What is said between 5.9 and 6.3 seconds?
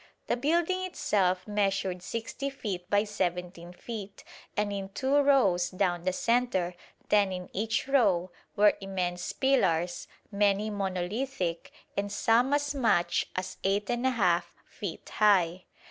the